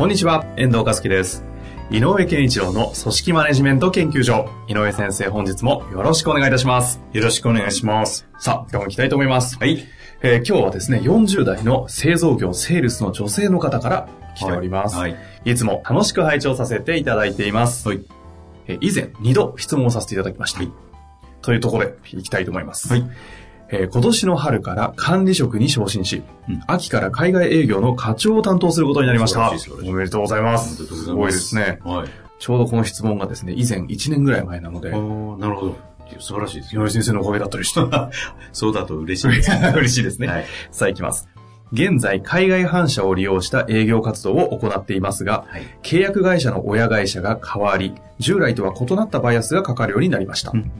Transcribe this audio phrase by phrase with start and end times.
[0.00, 1.44] こんにちは、遠藤和樹です。
[1.90, 4.48] 井上健一郎の組織マネジメント研究所。
[4.66, 7.02] 井上先生、本日もよろしくお願いいたします。
[7.12, 8.26] よろしくお願いします。
[8.38, 9.58] さあ、今日も行きたいと思います。
[9.58, 9.84] はい。
[10.22, 14.96] えー今日はですね、40代の製造業、セールスの女性の方から来ております。
[14.96, 15.16] はい。
[15.44, 17.86] いつも楽しく拝聴させていただいています。
[17.86, 18.00] はい。
[18.68, 20.60] えー以前、2度質問をさせていただきました。
[20.60, 20.72] はい
[21.42, 22.88] というところで、行きたいと思います。
[22.88, 23.04] はい。
[23.72, 29.50] えー今年の春から管理職に昇進し、うん秋から海外営業の課長を担当することになりました。
[29.50, 30.86] おめでとうございます。
[30.86, 31.78] すすごいですね。
[31.84, 32.08] はい。
[32.38, 35.76] ちょうどこの質問がですね、以前1年ぐらい前なのであ、ーなるほど。
[36.18, 36.82] 素晴らしいですよ。
[36.82, 37.80] 井上先生のおかげだったりして。
[38.52, 39.50] そうだと嬉しいです。
[39.76, 40.26] 嬉しいですね。
[40.26, 40.44] はい。
[40.70, 41.28] さあ行きます。
[41.72, 45.62] 現在、海外反社を利用した営業活動を行っていますが、はい。
[45.82, 50.50] 契約会社の親会社が変わり、従来とは異なったバイアスがかかるようになりました。
[50.52, 50.72] うん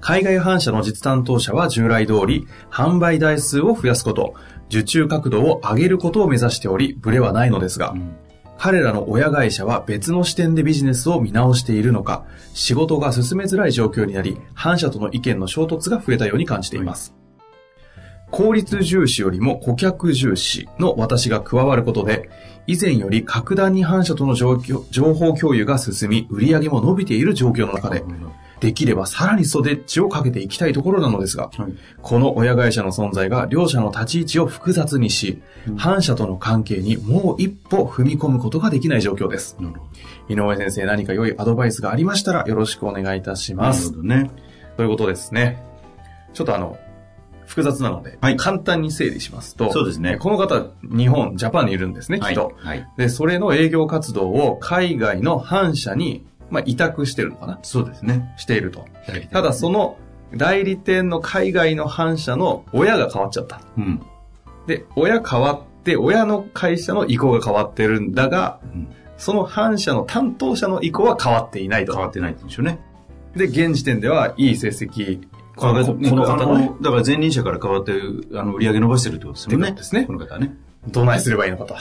[0.00, 4.34] 海外反社の実担当者は従来通り、販売台数を増やすこと、
[4.68, 8.16] 受注角度を上げることを目指しており、ブレはないのですが、うん
[8.58, 17.14] 彼らの親会社は別の視点でビジネスを見直しているのか、仕事が進めづらい状況になり、反社との意見の衝突が増えたように感じています。
[18.32, 22.28] 効率重視よりも顧客重視の私が加わることで、
[22.66, 28.02] 以前より格段に反社との状況情報共有が進み、売上も伸びている状況の中で、
[28.60, 31.72] できればさらに袖っちをかけていきたいところなのですが、はい。
[32.02, 35.40] この親会社の存在が両者の立ち位置を複雑にし、
[35.76, 39.56] 反社との関係にもう一歩踏み込むことができない状況です。
[40.28, 43.58] 井上先生何か良いアドバイスがありましたらよろしくお願いいたしど。
[43.58, 43.90] ます。
[43.90, 44.30] なるほどね。
[44.76, 45.62] ということですね。
[46.34, 46.78] ちょっとあの、
[47.46, 52.52] 複雑なので、はい簡単に整理しますと、そうですねえこの方、日本、ジャパンにいるんですね、きっと。
[52.58, 52.86] はい。
[52.98, 57.58] で、それの営業活動を海外の反社に、まあ、委託してるのかな？
[57.62, 58.34] そうですね。
[58.36, 58.86] していると。
[59.32, 59.96] ただその
[60.34, 63.60] 代理店の海外の反社の親が変わっちゃった。
[63.76, 64.02] うん。
[64.66, 68.88] で、親変わって、親の会社の意向が変わってるんだが、うん
[69.18, 71.92] その反社の担当者の意向は変わっていないと。
[71.92, 72.78] 変わってないんでしょうね。
[73.34, 75.26] で、現時点ではいい成績、
[75.56, 77.94] このここの方のね、だから前任者から変わって、
[78.34, 79.72] あの、売り上げ伸ばしてるってことですもんね。
[79.72, 80.56] ですねこの方はね。
[80.86, 81.74] どないすればいいのかと。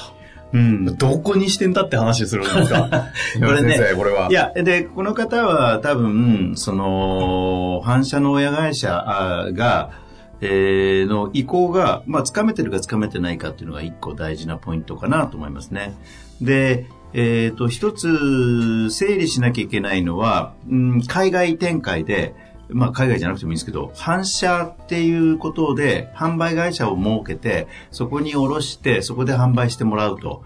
[0.54, 0.86] うん。
[0.98, 2.90] どこにしてんだって話するんですか
[3.40, 4.30] これねこれは。
[4.30, 9.92] いや、で、この方は多分、その、反社の親会社あが、
[10.40, 15.96] えーの意向が、まあ、つかめてるかつかめてないかっていうのが一個大事なポイントかなと思いますね。
[16.42, 22.36] で、えっ、と、一つ整理しなきゃいけないのは、うん、海外展開で、
[22.70, 30.44] まあ、海外じゃなくてもいいんですけど、反社っていうことで、販売会社を設けて、そこに卸して、そこで販売してもらうと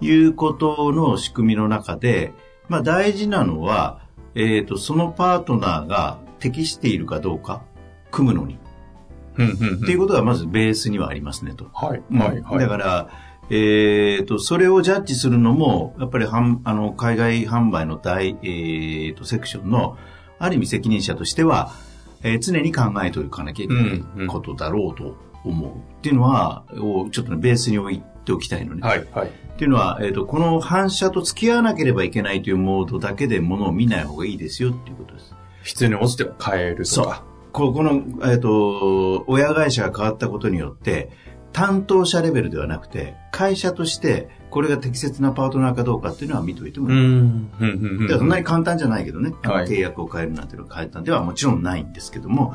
[0.00, 2.32] いうことの仕組みの中で、
[2.68, 4.00] まあ、大事なのは、
[4.34, 7.62] えっ、と、そのパートナーが適しているかどうか、
[8.10, 8.58] 組むのに。
[9.36, 11.66] うんうんうんっていうことがまずベースにはありますねと。
[11.72, 12.58] はい、はい、はい。
[12.60, 13.08] だから、
[13.50, 19.98] えっ、と、それをジャッジするのも、やっぱりはんあの海外販売の大、えっ、と、セクションの、
[20.38, 21.72] ある意味責任者としては、
[22.22, 25.70] えー常に考えておかなきゃいけなうんうんいことだろうと思う。
[25.72, 28.82] っていうのは、をちょっとね、ベースに置いておきたいのね。
[28.82, 29.28] はい、はい。
[29.28, 35.34] っていうのは、えっ、と、この反射と付き合わなければいけないというモードだけでものを見ない方がいいですよっていうことです。
[35.62, 37.22] 必要に応じては変えるとか。
[37.52, 41.10] ここの、えっ、と、親会社が変わったことによって、
[41.54, 46.96] 担当者レベルではなくて、会社として、これが適切なパートナーかどうかっていうのは見といてもいい。
[48.10, 52.54] そんなに簡単じゃないけどね、契約を変えるなんていうのが変えたんではもちろんないんですけども、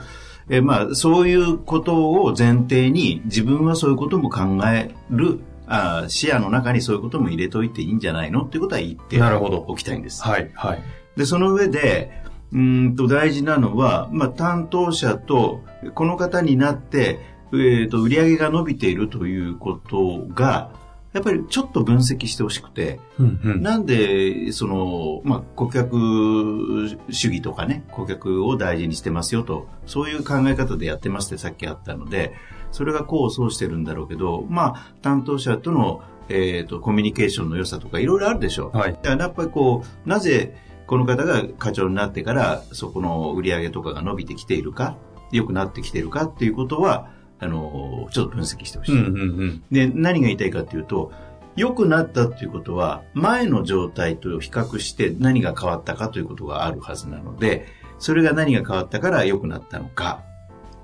[0.50, 10.24] えーまあ、そういうことを前提に自分はそういうことも考える、あー視野の中にそういうことも入れといていいんじゃないのっていうことは言ってなるほどおきたいんです。
[10.24, 10.84] はい、はい。
[11.16, 12.12] で、その上で、
[12.52, 15.62] うーんと大事なのは、まあ、担当者と
[15.94, 20.72] この方になって、えー、と売り上げが伸びているということが、
[21.14, 23.62] やっぱりちょっと分析してほしくて、うん、うん。
[23.64, 32.34] なんで、その、まあ、顧客主義とかね、顧客を大事にしてますよと、そういう考え方でやってますってさっきあったので、
[32.72, 38.78] それが功を奏してるんだろうけど、まあ、担当者との、えっ、と、コミュニケーションの良さとかいろいろあるでしょう。
[38.78, 38.94] はい。
[38.94, 40.56] だからやっぱりこう、なぜ
[40.86, 44.96] この方が課長になってから、そこの売り上げとかが伸びてきているか、
[45.32, 47.10] 良くなってきているかっていうことは、
[47.40, 49.00] あの、ちょっと分析してほしい。
[49.00, 49.64] うんうんうん。
[49.72, 51.12] で、何が言いたいかっていうと、
[51.56, 60.24] 良くなったっていうことは、前の状態と比較して何が変わったかということがあるはずなので、それが何が変わったから良くなったのか。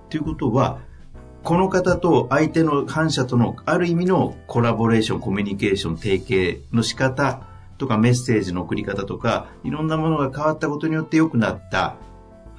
[0.09, 0.79] ということは、
[1.43, 7.41] この方と相手の反社とのある意味のコラボレーション、コミュニケーション、提携の仕方
[7.77, 11.97] とかメッセージの送り方とか、いろんなものが変わったことによって良くなった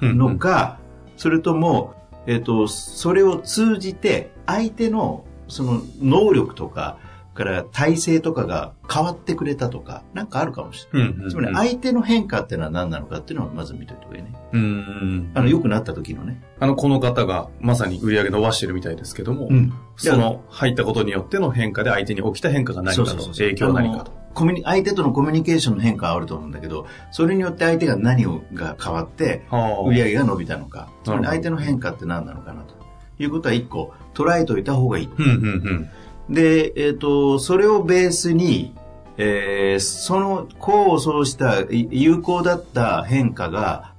[0.01, 0.79] のか、
[1.17, 1.95] それとも、
[2.27, 6.99] えっ、と、それを通じて相手のその能力とか、
[7.37, 11.09] から体制とかが変わってくれたとか、なんかあるかもしれない。
[11.09, 11.29] うんうんうん。
[11.29, 14.33] つまり相手の変化っていうのは何なのかっていうのをまず見といた方がいいね。
[14.53, 15.31] うんうん。
[15.35, 16.41] あの、良くなった時のね。
[16.59, 19.71] あの、この方がまさに売り上げ伸ばしてるみたいですけども、ん。
[19.97, 24.11] その入ったことによっての変化で相手に起きた変化が何かと、影響は何かと。
[24.33, 32.75] コミュニ相手とのコミュニケーションの変化はあると思うんだけど、それによって相手が何をが変わって、は売り上げが伸びたのか、つまり相手の変化って何なのかなと
[33.17, 35.09] いうことは一個捉えておいた方がいい。
[35.17, 35.35] うんうんう
[35.73, 35.89] ん。
[36.29, 38.75] で、えっ、と、それをベースに、
[39.17, 43.93] えーその功を奏したい有効だった変化が、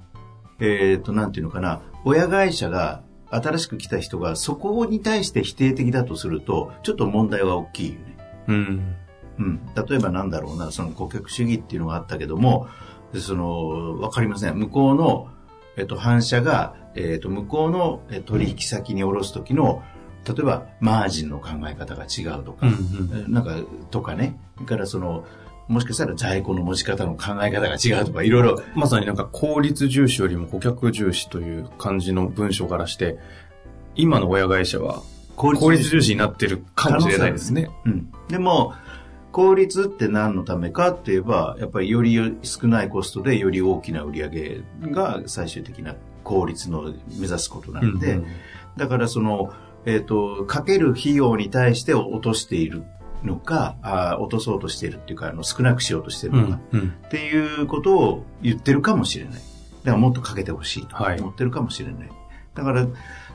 [0.59, 8.17] えっ、と、なんていうのかな、親会社が新しく来た人がそこに対して否定的だとすると、ちょっと問題は大きいよね。
[8.47, 8.95] うん。
[9.39, 12.67] うん、例えばなんだろうな、その顧客主義っていうのがあったけども、
[13.13, 14.57] でその、わかりません。
[14.57, 15.29] 向こうの、
[15.77, 19.81] えっと、反社が、えっと、向こうのえ取引先に下ろすときの、
[20.27, 23.55] 例えば、マージンの考え方が違うとか、うんうんえなんか、
[23.91, 24.37] とかね。
[24.55, 25.25] それからその、
[25.67, 33.17] もしかしたら在庫の持ち方の考え方が違うとか、いろいろ、まさになんか効率重視よりも顧客重視という感じの文章からして、
[33.95, 35.03] 今の親会社は
[35.35, 37.69] 効効率重視になってるかもしれないですね。
[37.85, 38.11] うん。
[38.27, 38.73] でも、
[39.31, 48.25] 効率って何のためかって言えば、やっぱりより少ないコストでより大きな売り上げが最終的な効率の目指すことなので、うん
[48.77, 49.51] だからその、
[49.85, 52.83] えっ、と、かける費用に対して落としている
[53.23, 59.33] のか、あー落とそうとしているっていうか、あの少なくしようとしているうのか、んうんっていうことを言ってるかもしれない。
[59.33, 59.43] だか
[59.91, 62.09] らもっとかけてほしいとはい思ってるかもしれない。
[62.55, 62.87] だから、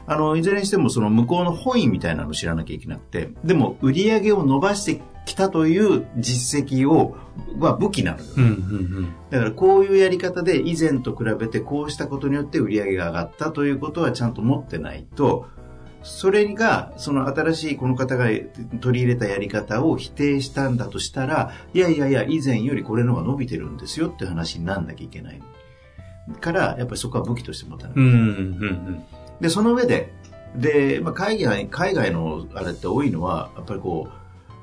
[0.07, 7.17] あの、いずれにしてもその向こうの本意みたいなのを知らなきゃいけなくて、でも売り上げを伸ばしてきたという実績を、
[7.59, 8.25] は武器なのよ。
[8.37, 15.47] うんうんだからこういうやり方で以前と比べてこうしたことによって売り上げが上がったということはちゃんと持ってないと、
[16.05, 18.27] それが、その新しいこの方が
[18.81, 25.43] 取り入れたやり方を否定したんだとしたら、いやいやいや、以前よりこれの方が伸びてるんですよって話になんなきゃいけない。
[26.41, 27.97] から、やっぱりそこは武器として持たない。
[27.97, 28.05] うん。
[28.05, 28.21] うんうんう
[28.91, 29.05] ん
[29.41, 30.13] で、その上で、
[30.55, 34.09] で、まあ、海外、海外のあれって多いのは、やっぱりこ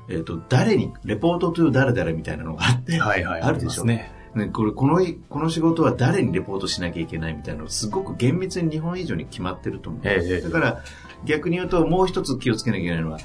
[0.08, 3.42] う、えっ、と、誰に、レポートトゥ誰々みたいなのがあって、はいはい。
[3.42, 4.10] あるでしょね。
[4.34, 4.98] ね、これ、この、
[5.28, 10.02] この仕事は誰にレポートしなきゃいけないみたいなのすごく厳密に日本以上に決まってると思う。
[10.04, 10.82] ええええだから、
[11.24, 13.18] 逆に言うともう一つ気をつけなきゃいけないのは、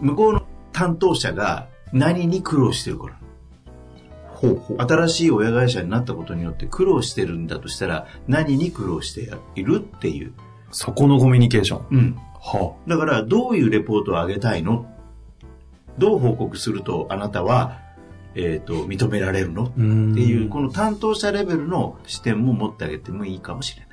[0.00, 0.42] 向こうの
[0.72, 3.20] 担当者が何に苦労してるから。
[4.28, 4.76] ほうほう。
[4.80, 10.32] 新しい親会社になったことによって苦労してるんだとしたら、何に苦労しているっていう。
[10.72, 11.86] そこのコミュニケーション。
[11.90, 12.18] うん。
[12.40, 14.86] はだから、どういうレポートを上げたいの？
[15.98, 17.78] どう報告するとあなたは、
[18.34, 19.64] えっ、と、認められるの？
[19.64, 23.90] っていう、この担当者レベルの視点も持ってあげてもいいかもしれない。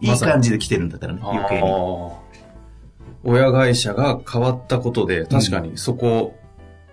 [0.00, 1.62] いい感じで来てるんだったらね、余計に。
[3.26, 6.38] 親会社が変わったことで、確かにそこ、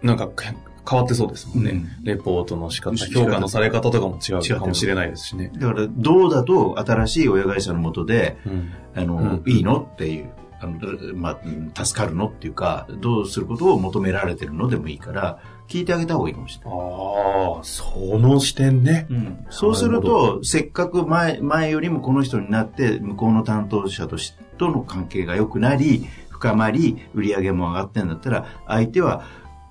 [0.01, 0.55] なんかけ
[0.89, 1.71] 変わってそうですもんね。
[1.71, 5.51] うんレポートの仕方、評価のされ方とかも違うかもしれないですしね。
[5.55, 10.77] だから、どうだと新しい親会社のもとで、うんあの、うんいいのっていう、あの、
[11.15, 16.79] まあ、うん助かるのっていうか、どうすることを求められてるのでもいいから、聞いてあげた方がいいかもしれない。
[16.79, 19.07] ああ、その視点ね。
[19.49, 26.05] そうすると、せっかく前、前よりもこの人になって、向こうの担当者としとの関係が良くなり、
[26.43, 29.23] 深まり、売り上げも上がってんだったら、相手は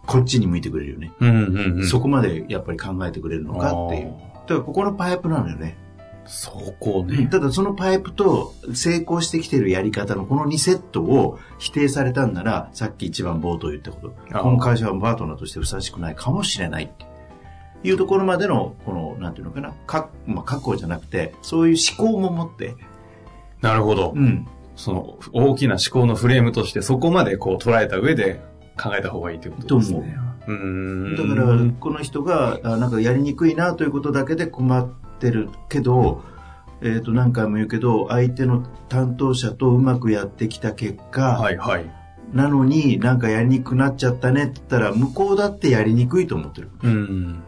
[0.06, 1.12] こっちに向いてくれるよね。
[1.20, 1.86] うんうんうん。
[1.86, 4.12] そこまでやっぱり考えてくれるのかっていう。
[4.12, 5.76] だからここのパイプなのよね。
[6.24, 6.50] そ
[6.80, 7.26] こね。
[7.26, 14.38] ただそのパイプと成功してきてるやり方のこの2セットを否定されたんなら、さっき一番冒頭言ったこと。
[14.38, 17.04] この会社はパートナーとしてふさわしくないかもしれないって
[17.86, 22.76] いうところまでの、この、なんていうのかな、かまあ、覚悟じゃなくて、そういう思考も持って、
[23.60, 24.12] なるほど。
[24.16, 24.48] うん。
[24.76, 28.40] その大きな思考のフレームとしてそこまでこう捉えた上で
[28.80, 30.16] 考えた方がいいということですね。
[30.46, 31.16] うーん。
[31.16, 34.88] だから、この人が、あなんかやりにくいなということだけで困っ
[35.18, 36.22] てるけど、
[36.80, 41.90] えっ、と、何回も言うけど、相手の担当者とうまくやってきた結果、はいはい。
[42.32, 46.70] なのになんかやりにくくなっちゃったねって言ったら、向こうだってやりにくいと思ってる。
[46.82, 47.42] うん。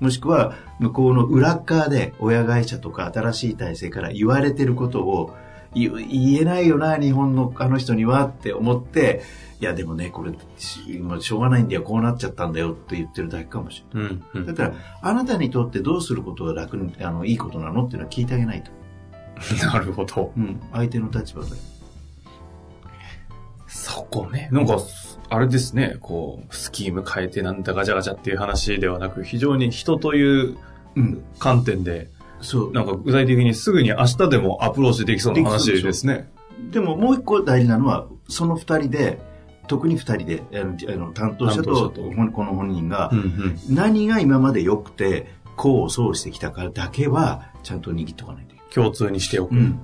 [0.00, 5.36] もしくは、向こうの裏っ側で親会社とか新しい体制から言われてることを、
[5.74, 9.22] 言言えないよな、日本のあの人にはって思って、
[9.60, 14.10] いやでもね、これ、しょうがないんだよ、こうなっちゃったんだよって言ってるだけかもしれない。
[14.10, 14.24] うん。
[14.34, 14.72] うんだから、
[15.02, 18.70] あなたにとってどうすることが楽に、あの、いいことなのっていうのは聞いてあげないと。
[19.66, 20.32] なるほど。
[20.36, 20.60] うん。
[20.72, 21.50] 相手の立場で。
[23.66, 24.48] そこね。
[24.50, 24.78] なんか、
[25.28, 30.56] あれですね、こう、スキーム変えてなんだガチャガチャっていう話ではなく、非常に人という
[30.96, 31.22] うん。
[31.38, 32.08] 観点で、
[32.40, 32.72] そう。
[32.72, 36.30] なんか具体的にすぐに明日でもアプローチできそうな話ですね。
[36.70, 39.20] でももう一個大事なのは、その二人で、
[39.66, 41.92] 特に二人で、あの、あの担当者と
[42.34, 45.26] この本人がう、ん何が今まで良くて、
[45.58, 49.54] 功を奏してきたかだけは、ちゃんと握っとかないといけ共通にしておく。
[49.54, 49.80] うん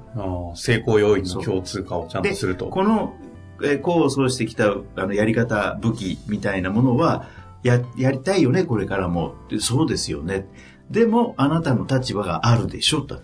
[0.55, 2.33] 成功要因の共通化をちゃんない。
[2.33, 2.67] とすると。
[2.67, 3.15] この、
[3.63, 7.27] えー功を奏してきたあのやり方、武器みたいなものは、
[7.63, 9.35] や、やりたいよね、これからも。
[9.49, 10.47] でそうですよね。
[10.90, 13.21] でも、あなたの立場があるでしょ、と。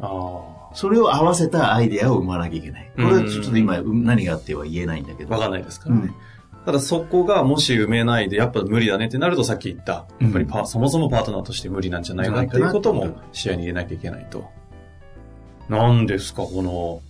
[0.00, 2.90] あそれを合わせたアイデアを生まなきゃいけない。
[2.94, 5.34] これはうんちょっと今、うん何があっては言えないんだけあ、ど。
[5.34, 6.02] わかんないですからね。
[6.04, 6.14] うん
[6.64, 14.44] ただそこがもし埋めないで、やっぱ無理だねってなるとさっき言った、やっぱりパ、そもそもパートナーとして無理なんじゃないかなっていうことも視野に入れなきゃいけないと。
[15.70, 17.00] なんですか、この、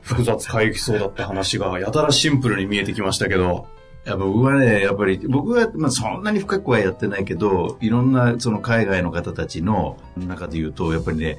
[0.00, 3.68] 複雑回帰そうだった話が、やたらシンプルに見えてきましたけど。
[4.04, 11.38] いや僕はね、やっぱり、僕は、まあ、そんなに深くはやってないけど、いろんな、その海外の方たちの中で言うと、やっぱりね、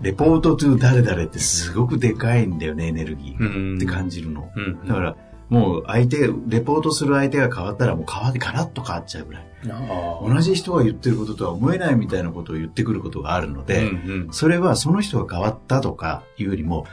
[0.00, 3.40] レポートトゥ誰々ってすごくでかいんだよね、エネルギー。
[3.40, 4.50] うんって感じるの。
[4.54, 4.86] うん。
[4.86, 5.16] だから、
[5.48, 9.46] もう相手、レポートする相手が変わったらもう変わってガラッと変わっちゃうぐらい。
[9.70, 13.64] あ同じ人が言ってることとは思えないみたいなことを言ってくることがあるのあ。
[13.64, 16.86] で、うんうんそれはその人が変わったとかいうよりも、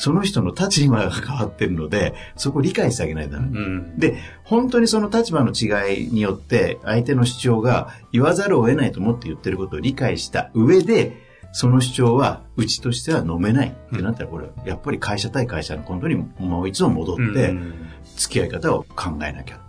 [0.00, 3.48] その人の立場が変わってるので、そこを理解してあげないとダメ。
[3.48, 3.98] うん。
[3.98, 17.74] で、本当にその立場の違いによって、相手の主張が言わざるを得ないと思って言ってることを理解した上で、その主張は、うちとしては飲めないってなったら、これ、やっぱり会社対会社の本当にもう一度戻ってう、ん
[18.16, 19.60] 付き合い方を考えなきゃ。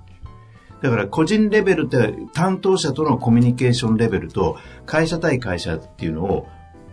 [0.81, 6.47] だから個人レベルって担当者とのコミュニケーションレベルと会社対会社っていうのを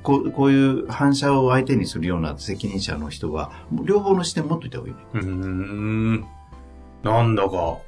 [0.08, 3.52] こうこういう反射を相手にするような責任者の人は
[3.84, 5.00] 両方の視点持っといた方がいいね。
[5.12, 6.26] うーん。
[7.02, 7.82] なんだか、こ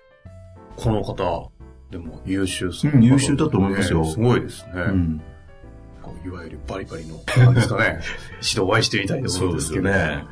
[0.85, 1.51] の方、
[1.91, 4.73] でも優秀そう、うん優秀だと思いますよねすごいですね。
[4.75, 5.23] うん。
[6.23, 8.01] いわゆるバリバリの、なんですかね。
[8.43, 9.89] 一度お会いしてみたいと思うんですけど。
[9.89, 10.27] ね。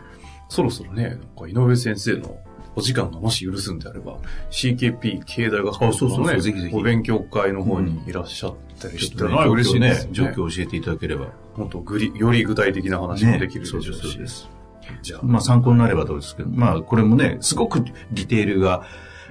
[0.51, 2.39] そろそろね、なんか井上先生の
[2.77, 4.19] お時間がもし許すんであれば、
[4.51, 10.07] CKP 経済学あそうそうそうのねお勉強会の方にいらっしゃったりしたら、っとね、嬉しいね。
[10.13, 11.29] 状況を教えていただければ。
[11.59, 13.91] もっとぐり、より具体的な話もできるでしょうし。
[13.91, 14.59] ねそうですそう
[15.03, 18.85] じゃあ、まあ参考になればどうですけど、まあこれもね、すごくディテールが、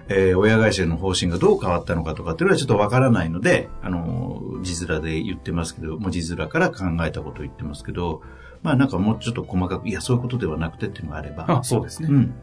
[0.09, 8.21] えー親会社の方針がどう変わったのかとかっていうのはちょっとわからないので、あの、字面で言ってますけど、文字面から考えたことを言ってますけど、
[8.63, 12.09] まあなんかもうちょっと細かく、いや、そういうことではなくてっていうのがあれば、あ、そうですね。
[12.09, 12.33] うん、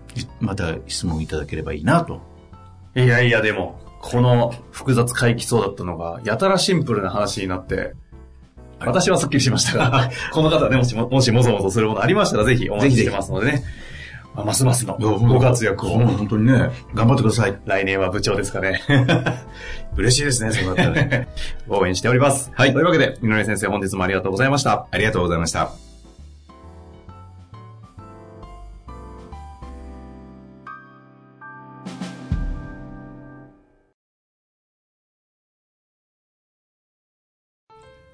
[0.40, 2.20] また質問いただければいいなと。
[2.96, 7.94] いやいや、でも、この複雑回帰そうだったのが、やたらシンプルな話になって、
[8.80, 13.64] 私はスッキリしましたが、 この方ね、もしも、もしもぞもぞするものありましたら、ぜひお待ちしてますのでね。
[14.34, 15.90] まあますますのご活躍を。
[15.90, 17.56] 本当にね、頑張ってください。
[17.66, 18.82] 来年は部長ですかね。
[19.96, 21.28] 嬉しいですね、そうだったらね。
[21.68, 22.50] 応援しております。
[22.52, 22.72] はい。
[22.72, 24.86] というわけで、井上先生本日もありがとうございました。
[24.90, 25.93] ありがとうございました。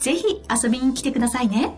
[0.00, 1.74] ぜひ遊びに来てくださいね。